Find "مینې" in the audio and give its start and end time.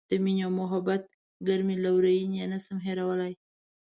0.23-0.43